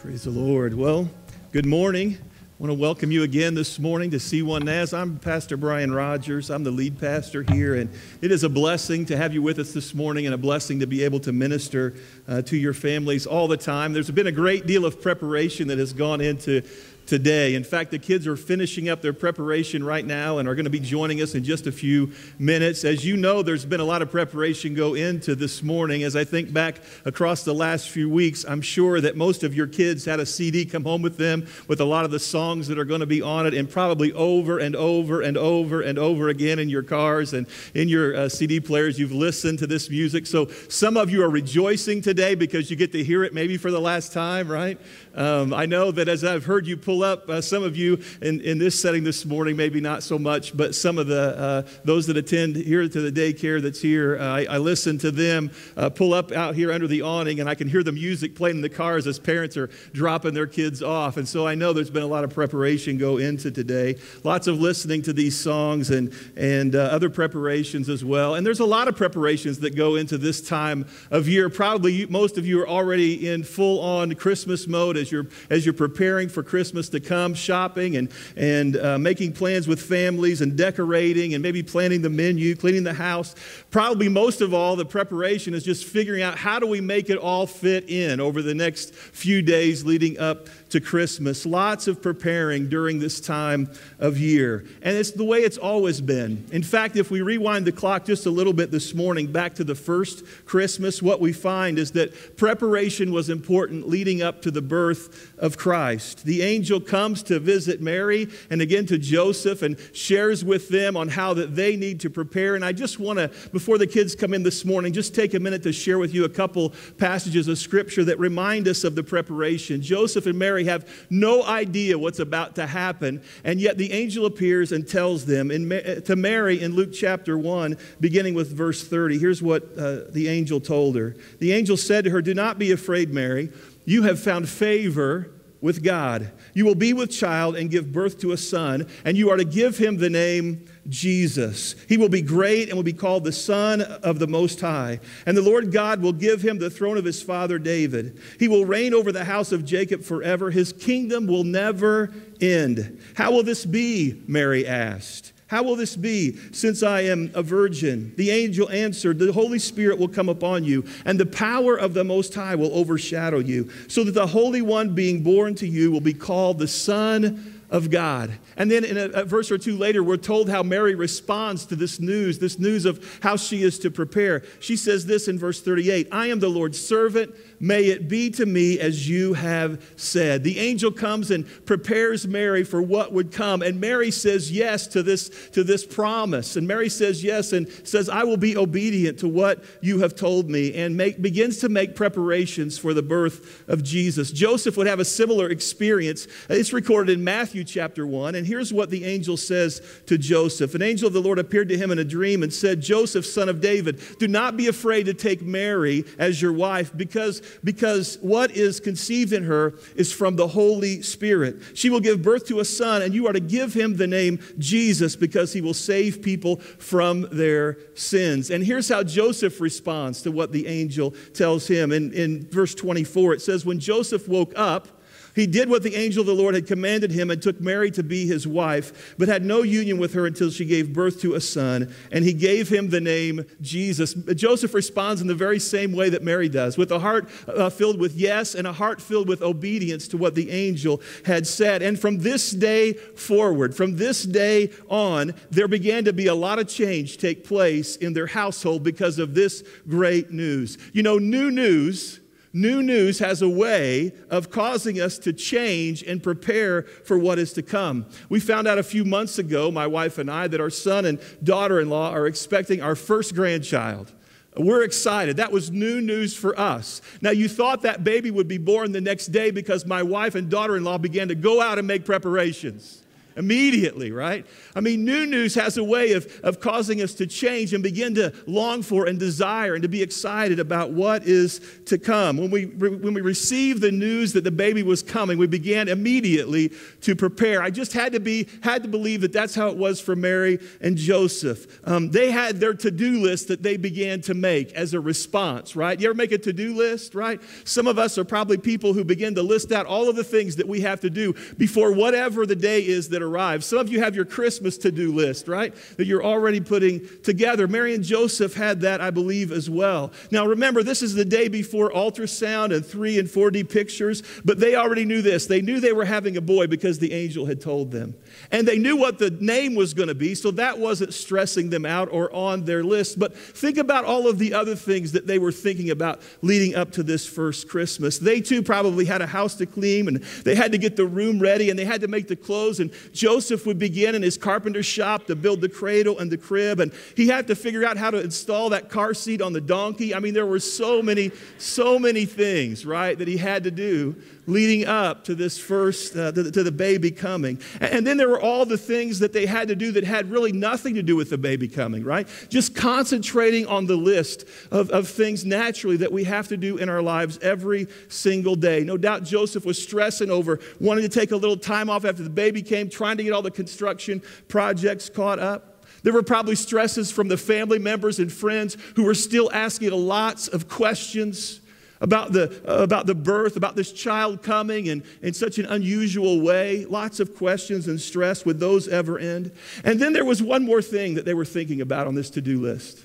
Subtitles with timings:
[0.00, 0.74] Praise the Lord.
[0.74, 1.10] Well,
[1.50, 2.16] good morning.
[2.20, 4.92] I want to welcome you again this morning to C1 NAS.
[4.92, 6.50] I'm Pastor Brian Rogers.
[6.50, 7.90] I'm the lead pastor here, and
[8.22, 10.86] it is a blessing to have you with us this morning and a blessing to
[10.86, 11.94] be able to minister
[12.28, 13.92] uh, to your families all the time.
[13.92, 16.62] There's been a great deal of preparation that has gone into
[17.08, 17.54] today.
[17.54, 20.70] In fact, the kids are finishing up their preparation right now and are going to
[20.70, 22.84] be joining us in just a few minutes.
[22.84, 26.02] As you know, there's been a lot of preparation go into this morning.
[26.02, 29.66] As I think back across the last few weeks, I'm sure that most of your
[29.66, 32.78] kids had a CD come home with them with a lot of the songs that
[32.78, 36.28] are going to be on it and probably over and over and over and over
[36.28, 38.98] again in your cars and in your uh, CD players.
[38.98, 40.26] You've listened to this music.
[40.26, 43.70] So some of you are rejoicing today because you get to hear it maybe for
[43.70, 44.78] the last time, right?
[45.14, 48.40] Um, I know that as I've heard you pull up, uh, some of you in,
[48.42, 52.06] in this setting this morning, maybe not so much, but some of the uh, those
[52.06, 55.90] that attend here to the daycare that's here, uh, I, I, listen to them uh,
[55.90, 58.62] pull up out here under the awning, and I can hear the music playing in
[58.62, 61.16] the cars as parents are dropping their kids off.
[61.16, 63.96] And so I know there's been a lot of preparation go into today.
[64.22, 68.36] Lots of listening to these songs and and uh, other preparations as well.
[68.36, 71.48] And there's a lot of preparations that go into this time of year.
[71.48, 75.64] Probably most of you are already in full on Christmas mode as as you're, as
[75.66, 80.56] you're preparing for Christmas to come, shopping and, and uh, making plans with families and
[80.56, 83.34] decorating and maybe planning the menu, cleaning the house.
[83.70, 87.18] Probably most of all, the preparation is just figuring out how do we make it
[87.18, 91.46] all fit in over the next few days leading up to Christmas.
[91.46, 94.64] Lots of preparing during this time of year.
[94.82, 96.44] And it's the way it's always been.
[96.52, 99.64] In fact, if we rewind the clock just a little bit this morning back to
[99.64, 104.62] the first Christmas, what we find is that preparation was important leading up to the
[104.62, 106.24] birth of Christ.
[106.24, 111.08] The angel comes to visit Mary and again to Joseph and shares with them on
[111.08, 112.54] how that they need to prepare.
[112.54, 115.40] And I just want to, before the kids come in this morning, just take a
[115.40, 119.02] minute to share with you a couple passages of scripture that remind us of the
[119.02, 119.80] preparation.
[119.80, 124.26] Joseph and Mary Mary have no idea what's about to happen, and yet the angel
[124.26, 125.68] appears and tells them in,
[126.04, 129.18] to Mary in Luke chapter 1, beginning with verse 30.
[129.20, 132.72] Here's what uh, the angel told her The angel said to her, Do not be
[132.72, 133.52] afraid, Mary.
[133.84, 135.30] You have found favor
[135.60, 136.32] with God.
[136.54, 139.44] You will be with child and give birth to a son, and you are to
[139.44, 141.74] give him the name Jesus.
[141.88, 145.00] He will be great and will be called the Son of the Most High.
[145.26, 148.20] And the Lord God will give him the throne of his father David.
[148.38, 150.50] He will reign over the house of Jacob forever.
[150.50, 153.00] His kingdom will never end.
[153.14, 154.22] How will this be?
[154.26, 155.32] Mary asked.
[155.48, 158.12] How will this be since I am a virgin?
[158.16, 162.04] The angel answered, The Holy Spirit will come upon you, and the power of the
[162.04, 166.02] Most High will overshadow you, so that the Holy One being born to you will
[166.02, 168.32] be called the Son of God.
[168.56, 171.76] And then in a, a, verse or two later, we're told how Mary responds to
[171.76, 174.42] this news, this news of how she is to prepare.
[174.60, 177.34] She says this in verse 38 I am the Lord's servant.
[177.60, 180.44] May it be to me as you have said.
[180.44, 183.62] The angel comes and prepares Mary for what would come.
[183.62, 186.56] And Mary says yes to this, to this promise.
[186.56, 190.48] And Mary says yes and says, I will be obedient to what you have told
[190.48, 194.30] me, and make, begins to make preparations for the birth of Jesus.
[194.30, 196.28] Joseph would have a similar experience.
[196.48, 198.34] It's recorded in Matthew chapter 1.
[198.34, 201.78] And here's what the angel says to Joseph An angel of the Lord appeared to
[201.78, 205.14] him in a dream and said, Joseph, son of David, do not be afraid to
[205.14, 210.48] take Mary as your wife, because because what is conceived in her is from the
[210.48, 211.56] Holy Spirit.
[211.74, 214.38] She will give birth to a son, and you are to give him the name
[214.58, 218.50] Jesus because he will save people from their sins.
[218.50, 221.92] And here's how Joseph responds to what the angel tells him.
[221.92, 224.88] In, in verse 24, it says, When Joseph woke up,
[225.34, 228.02] he did what the angel of the Lord had commanded him and took Mary to
[228.02, 231.40] be his wife, but had no union with her until she gave birth to a
[231.40, 234.14] son, and he gave him the name Jesus.
[234.14, 238.00] Joseph responds in the very same way that Mary does, with a heart uh, filled
[238.00, 241.82] with yes and a heart filled with obedience to what the angel had said.
[241.82, 246.58] And from this day forward, from this day on, there began to be a lot
[246.58, 250.78] of change take place in their household because of this great news.
[250.92, 252.20] You know, new news
[252.58, 257.52] New news has a way of causing us to change and prepare for what is
[257.52, 258.04] to come.
[258.28, 261.20] We found out a few months ago, my wife and I, that our son and
[261.44, 264.12] daughter in law are expecting our first grandchild.
[264.56, 265.36] We're excited.
[265.36, 267.00] That was new news for us.
[267.20, 270.50] Now, you thought that baby would be born the next day because my wife and
[270.50, 273.04] daughter in law began to go out and make preparations.
[273.38, 274.44] Immediately, right?
[274.74, 278.16] I mean, new news has a way of, of causing us to change and begin
[278.16, 282.36] to long for and desire and to be excited about what is to come.
[282.36, 286.72] When we, when we received the news that the baby was coming, we began immediately
[287.02, 287.62] to prepare.
[287.62, 290.58] I just had to be, had to believe that that's how it was for Mary
[290.80, 291.80] and Joseph.
[291.86, 296.00] Um, they had their to-do list that they began to make as a response, right?
[296.00, 297.40] You ever make a to-do list, right?
[297.62, 300.56] Some of us are probably people who begin to list out all of the things
[300.56, 303.66] that we have to do before whatever the day is that arrives.
[303.66, 305.74] Some of you have your Christmas to do list, right?
[305.96, 307.68] That you're already putting together.
[307.68, 310.12] Mary and Joseph had that, I believe, as well.
[310.30, 314.74] Now, remember, this is the day before ultrasound and 3 and 4D pictures, but they
[314.74, 315.46] already knew this.
[315.46, 318.14] They knew they were having a boy because the angel had told them.
[318.50, 321.84] And they knew what the name was going to be, so that wasn't stressing them
[321.84, 323.18] out or on their list.
[323.18, 326.92] But think about all of the other things that they were thinking about leading up
[326.92, 328.18] to this first Christmas.
[328.18, 331.38] They too probably had a house to clean and they had to get the room
[331.38, 332.80] ready and they had to make the clothes.
[332.80, 336.78] And Joseph would begin in his carpenter shop to build the cradle and the crib.
[336.78, 340.14] And he had to figure out how to install that car seat on the donkey.
[340.14, 344.14] I mean, there were so many, so many things, right, that he had to do
[344.48, 347.60] leading up to this first, uh, to, to, the baby coming.
[347.80, 350.52] And then there were all the things that they had to do that had really
[350.52, 352.26] nothing to do with the baby coming, right?
[352.48, 356.88] Just concentrating on the list of, of things naturally that we have to do in
[356.88, 358.82] our lives every single day.
[358.84, 362.30] No doubt Joseph was stressing over wanting to take a little time off after the
[362.30, 365.84] baby came, trying to get all the construction projects caught up.
[366.02, 370.48] There were probably stresses from the family members and friends who were still asking lots
[370.48, 371.60] of questions
[372.00, 376.84] about the, about the birth, about this child coming in, in such an unusual way.
[376.84, 378.44] Lots of questions and stress.
[378.44, 379.52] Would those ever end?
[379.84, 382.40] And then there was one more thing that they were thinking about on this to
[382.40, 383.04] do list.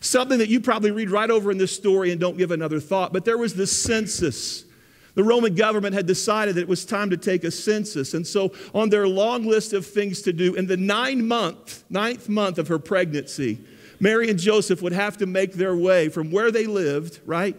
[0.00, 3.12] Something that you probably read right over in this story and don't give another thought.
[3.12, 4.64] But there was this census.
[5.14, 8.14] The Roman government had decided that it was time to take a census.
[8.14, 12.28] And so, on their long list of things to do, in the nine month, ninth
[12.28, 13.60] month of her pregnancy,
[14.00, 17.56] Mary and Joseph would have to make their way from where they lived, right,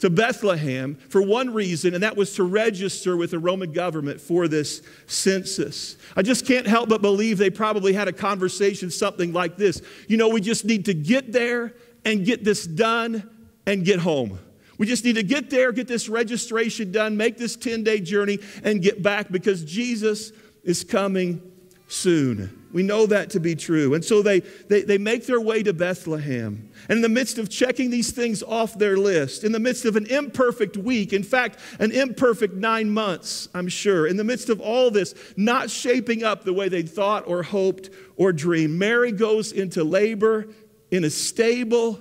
[0.00, 4.48] to Bethlehem for one reason, and that was to register with the Roman government for
[4.48, 5.96] this census.
[6.16, 9.82] I just can't help but believe they probably had a conversation something like this.
[10.06, 11.74] You know, we just need to get there
[12.04, 13.28] and get this done
[13.66, 14.38] and get home.
[14.78, 18.38] We just need to get there, get this registration done, make this 10 day journey,
[18.62, 21.42] and get back because Jesus is coming
[21.88, 22.57] soon.
[22.72, 23.94] We know that to be true.
[23.94, 26.70] And so they, they, they make their way to Bethlehem.
[26.88, 29.96] And in the midst of checking these things off their list, in the midst of
[29.96, 34.60] an imperfect week, in fact, an imperfect nine months, I'm sure, in the midst of
[34.60, 39.50] all this not shaping up the way they thought or hoped or dreamed, Mary goes
[39.52, 40.48] into labor
[40.90, 42.00] in a stable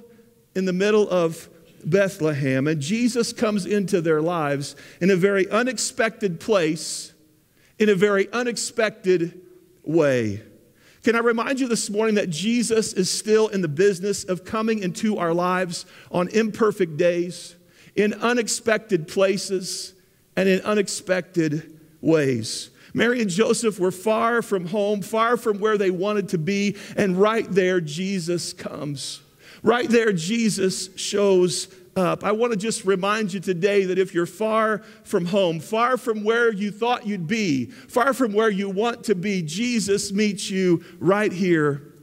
[0.53, 1.49] in the middle of
[1.85, 2.67] Bethlehem.
[2.67, 7.13] And Jesus comes into their lives in a very unexpected place,
[7.79, 9.39] in a very unexpected
[9.83, 10.41] way.
[11.03, 14.79] Can I remind you this morning that Jesus is still in the business of coming
[14.79, 17.55] into our lives on imperfect days,
[17.95, 19.94] in unexpected places,
[20.35, 22.69] and in unexpected ways?
[22.94, 27.19] Mary and Joseph were far from home, far from where they wanted to be, and
[27.19, 29.21] right there, Jesus comes.
[29.63, 31.67] Right there, Jesus shows
[31.97, 32.23] up.
[32.23, 36.23] I want to just remind you today that if you're far from home, far from
[36.23, 40.83] where you thought you'd be, far from where you want to be, Jesus meets you
[40.99, 41.94] right here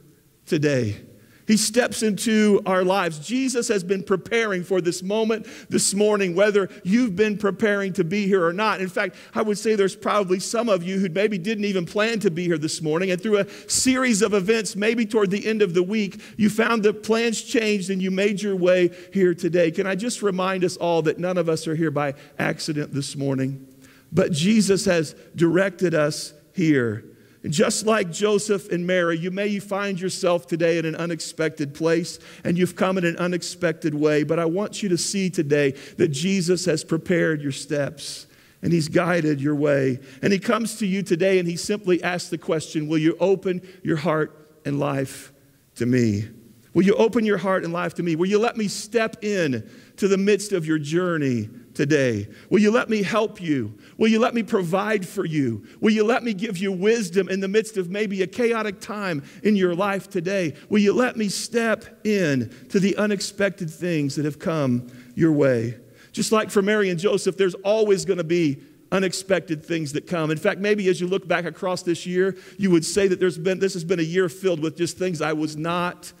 [0.45, 1.04] today.
[1.47, 3.19] He steps into our lives.
[3.19, 8.25] Jesus has been preparing for this moment this morning, whether you've been preparing to be
[8.25, 8.81] here or not.
[8.81, 12.19] In fact, I would say there's probably some of you who maybe didn't even plan
[12.21, 15.61] to be here this morning, and through a series of events, maybe toward the end
[15.61, 19.69] of the week, you found the plans changed and you made your way here today.
[19.69, 23.15] Can I just remind us all that none of us are here by accident this
[23.15, 23.67] morning?
[24.11, 27.03] But Jesus has directed us here.
[27.49, 32.57] Just like Joseph and Mary, you may find yourself today in an unexpected place and
[32.57, 34.23] you've come in an unexpected way.
[34.23, 38.27] But I want you to see today that Jesus has prepared your steps
[38.61, 39.99] and he's guided your way.
[40.21, 43.61] And he comes to you today and he simply asks the question Will you open
[43.83, 45.31] your heart and life
[45.75, 46.27] to me?
[46.73, 48.15] Will you open your heart and life to me?
[48.15, 52.27] Will you let me step in to the midst of your journey today?
[52.49, 53.77] Will you let me help you?
[53.97, 55.63] Will you let me provide for you?
[55.81, 59.23] Will you let me give you wisdom in the midst of maybe a chaotic time
[59.43, 60.53] in your life today?
[60.69, 65.77] Will you let me step in to the unexpected things that have come your way?
[66.11, 70.31] Just like for Mary and Joseph, there's always going to be unexpected things that come.
[70.31, 73.37] In fact, maybe as you look back across this year, you would say that there's
[73.37, 76.13] been this has been a year filled with just things I was not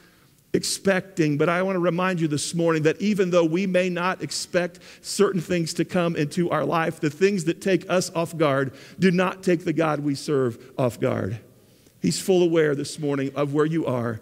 [0.55, 1.37] expecting.
[1.37, 4.79] But I want to remind you this morning that even though we may not expect
[5.01, 9.11] certain things to come into our life, the things that take us off guard do
[9.11, 11.39] not take the God we serve off guard.
[12.01, 14.21] He's full aware this morning of where you are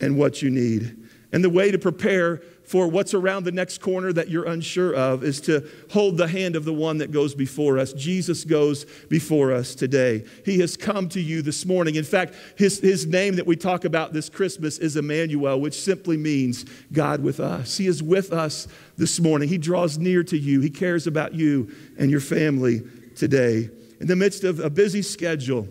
[0.00, 0.96] and what you need.
[1.32, 5.24] And the way to prepare for what's around the next corner that you're unsure of
[5.24, 7.92] is to hold the hand of the one that goes before us.
[7.92, 10.24] Jesus goes before us today.
[10.44, 11.96] He has come to you this morning.
[11.96, 16.16] In fact, his, his name that we talk about this Christmas is Emmanuel, which simply
[16.16, 17.76] means God with us.
[17.76, 19.48] He is with us this morning.
[19.48, 22.82] He draws near to you, He cares about you and your family
[23.16, 23.68] today.
[23.98, 25.66] In the midst of a busy schedule,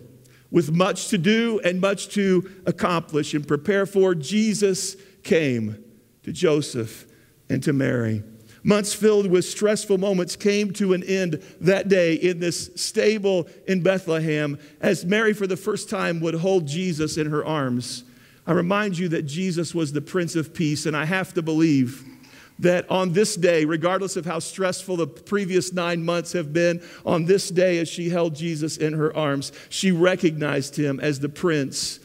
[0.50, 5.82] with much to do and much to accomplish and prepare for, Jesus came
[6.22, 7.06] to Joseph
[7.48, 8.22] and to Mary.
[8.62, 13.82] Months filled with stressful moments came to an end that day in this stable in
[13.82, 18.04] Bethlehem as Mary, for the first time, would hold Jesus in her arms.
[18.46, 22.04] I remind you that Jesus was the Prince of Peace, and I have to believe
[22.58, 27.24] that on this day, regardless of how stressful the previous nine months have been, on
[27.24, 32.00] this day, as she held Jesus in her arms, she recognized him as the Prince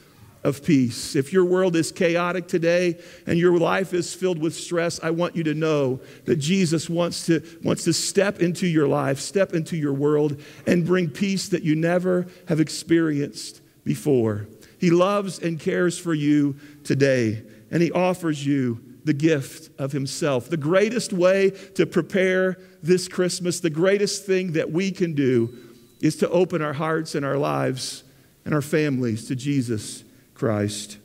[0.45, 1.15] of peace.
[1.15, 5.35] If your world is chaotic today and your life is filled with stress, I want
[5.35, 9.75] you to know that Jesus wants to, wants to step into your life, step into
[9.75, 14.47] your world, and bring peace that you never have experienced before.
[14.77, 20.47] He loves and cares for you today, and He offers you the gift of Himself.
[20.47, 25.57] The greatest way to prepare this Christmas, the greatest thing that we can do,
[26.01, 28.03] is to open our hearts and our lives
[28.43, 30.03] and our families to Jesus
[30.35, 30.99] Christ.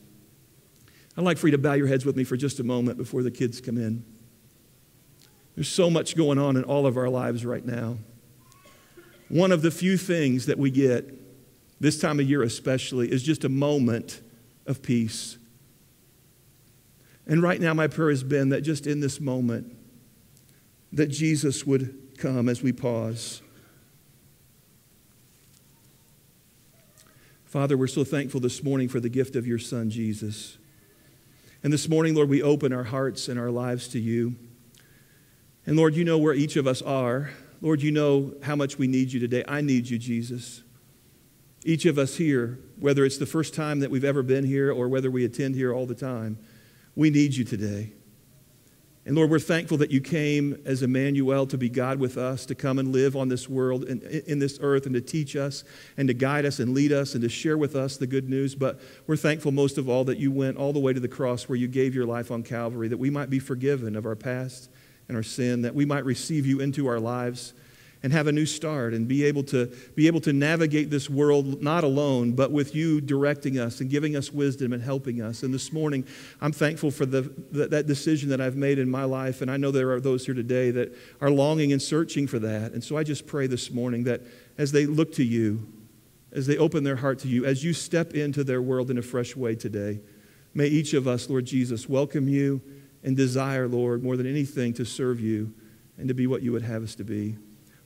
[1.16, 3.22] I'd like for you to bow your heads with me for just a moment before
[3.22, 4.04] the kids come in.
[5.54, 7.96] There's so much going on in all of our lives right now.
[9.28, 11.08] One of the few things that we get,
[11.80, 14.20] this time of year especially, is just a moment
[14.66, 15.38] of peace.
[17.26, 19.76] And right now, my prayer has been that just in this moment,
[20.92, 23.42] that Jesus would come as we pause.
[27.50, 30.56] Father, we're so thankful this morning for the gift of your Son, Jesus.
[31.64, 34.36] And this morning, Lord, we open our hearts and our lives to you.
[35.66, 37.30] And Lord, you know where each of us are.
[37.60, 39.42] Lord, you know how much we need you today.
[39.48, 40.62] I need you, Jesus.
[41.64, 44.86] Each of us here, whether it's the first time that we've ever been here or
[44.86, 46.38] whether we attend here all the time,
[46.94, 47.90] we need you today.
[49.10, 52.54] And Lord, we're thankful that you came as Emmanuel to be God with us, to
[52.54, 55.64] come and live on this world and in this earth and to teach us
[55.96, 58.54] and to guide us and lead us and to share with us the good news.
[58.54, 61.48] But we're thankful most of all that you went all the way to the cross
[61.48, 64.70] where you gave your life on Calvary, that we might be forgiven of our past
[65.08, 67.52] and our sin, that we might receive you into our lives
[68.02, 71.62] and have a new start and be able to be able to navigate this world
[71.62, 75.42] not alone but with you directing us and giving us wisdom and helping us.
[75.42, 76.04] And this morning
[76.40, 79.42] i'm thankful for the, the, that decision that i've made in my life.
[79.42, 82.72] And i know there are those here today that are longing and searching for that.
[82.72, 84.22] And so i just pray this morning that
[84.56, 85.66] as they look to you
[86.32, 89.02] as they open their heart to you as you step into their world in a
[89.02, 90.00] fresh way today
[90.54, 92.60] may each of us lord jesus welcome you
[93.02, 95.52] and desire lord more than anything to serve you
[95.98, 97.36] and to be what you would have us to be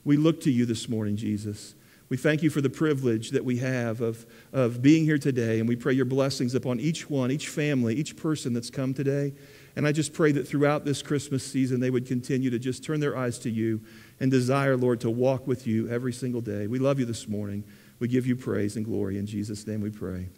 [0.05, 1.75] we look to you this morning, Jesus.
[2.07, 5.67] We thank you for the privilege that we have of, of being here today, and
[5.67, 9.33] we pray your blessings upon each one, each family, each person that's come today.
[9.75, 12.99] And I just pray that throughout this Christmas season, they would continue to just turn
[12.99, 13.81] their eyes to you
[14.19, 16.67] and desire, Lord, to walk with you every single day.
[16.67, 17.63] We love you this morning.
[17.97, 19.17] We give you praise and glory.
[19.17, 20.29] In Jesus' name we pray.